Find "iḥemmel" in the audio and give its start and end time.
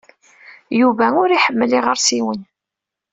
1.31-1.71